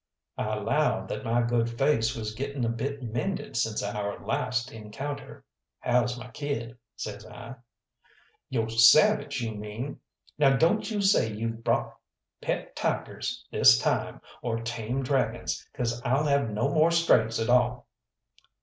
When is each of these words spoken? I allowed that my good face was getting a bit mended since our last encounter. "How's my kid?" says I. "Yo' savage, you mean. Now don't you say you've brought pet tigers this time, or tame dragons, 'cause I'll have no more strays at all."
I 0.35 0.55
allowed 0.57 1.09
that 1.09 1.23
my 1.23 1.43
good 1.43 1.69
face 1.69 2.15
was 2.15 2.33
getting 2.33 2.65
a 2.65 2.69
bit 2.69 3.03
mended 3.03 3.55
since 3.55 3.83
our 3.83 4.19
last 4.25 4.71
encounter. 4.71 5.45
"How's 5.79 6.17
my 6.17 6.29
kid?" 6.31 6.79
says 6.95 7.23
I. 7.23 7.53
"Yo' 8.49 8.67
savage, 8.67 9.41
you 9.43 9.51
mean. 9.53 9.99
Now 10.39 10.57
don't 10.57 10.89
you 10.89 11.03
say 11.03 11.31
you've 11.31 11.63
brought 11.63 11.95
pet 12.41 12.75
tigers 12.75 13.45
this 13.51 13.77
time, 13.77 14.21
or 14.41 14.57
tame 14.63 15.03
dragons, 15.03 15.63
'cause 15.71 16.01
I'll 16.03 16.25
have 16.25 16.49
no 16.49 16.73
more 16.73 16.89
strays 16.89 17.39
at 17.39 17.49
all." 17.49 17.85